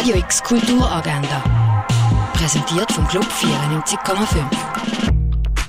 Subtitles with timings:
[0.00, 1.44] Radio X Kulturagenda.
[2.32, 4.46] Präsentiert vom Club 94,5.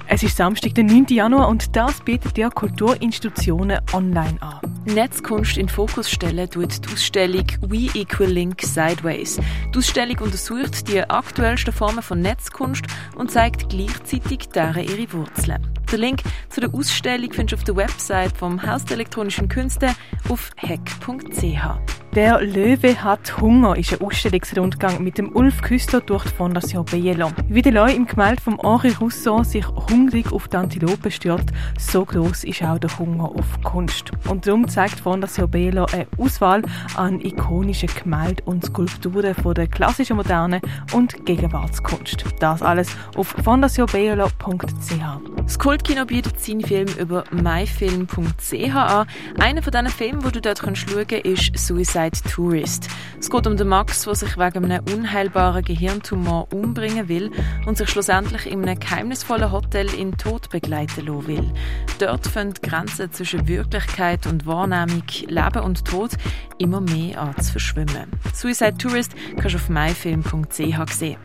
[0.08, 1.08] Es ist Samstag, der 9.
[1.10, 4.62] Januar und das bietet ja Kulturinstitutionen online an.
[4.86, 9.38] Netzkunst in Fokus stellen tut die Ausstellung We Equal Link Sideways.
[9.76, 12.86] Die Ausstellung untersucht die aktuellsten Formen von Netzkunst
[13.18, 15.62] und zeigt gleichzeitig deren ihre Wurzeln.
[15.92, 19.94] Den Link zu der Ausstellung findest du auf der Website vom Haus der elektronischen Künste
[20.30, 22.01] auf heck.ch.
[22.16, 27.32] Der Löwe hat Hunger ist ein Ausstellungsrundgang mit dem Ulf Küster durch die Fondation Bielo.
[27.48, 31.46] Wie der Leu im Gemälde von Henri Rousseau sich hungrig auf die Antilope stört,
[31.80, 34.12] so groß ist auch der Hunger auf Kunst.
[34.28, 36.64] Und darum zeigt die Fondation Bielo eine Auswahl
[36.98, 40.60] an ikonischen Gemälden und Skulpturen von der klassischen Moderne
[40.92, 42.26] und Gegenwartskunst.
[42.42, 45.44] Das alles auf fondationbielo.ch.
[45.44, 49.08] Das Kultkino bietet seinen Film über myfilm.ch an.
[49.40, 52.88] Einer von diesen Filmen, wo du dort schauen kannst, ist Suicide Tourist.
[53.20, 57.32] Es geht um den Max, der sich wegen einem unheilbaren Gehirntumor umbringen will
[57.68, 61.52] und sich schlussendlich in einem geheimnisvollen Hotel in Tod begleiten lassen will.
[62.00, 66.12] Dort fangen die Grenzen zwischen Wirklichkeit und Wahrnehmung, Leben und Tod
[66.58, 68.10] immer mehr an zu verschwimmen.
[68.34, 71.18] Suicide Tourist kannst du auf myfilm.ch sehen.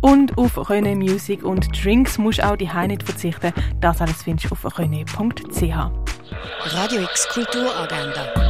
[0.00, 3.52] Und auf René Music und Drinks musst du auch die nicht verzichten.
[3.80, 6.10] Das alles findest du auf rené.ch.
[6.74, 8.49] Radio X Kulturagenda.